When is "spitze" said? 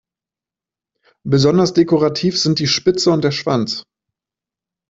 2.65-3.11